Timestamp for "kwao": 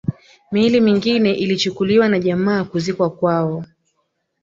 3.09-3.65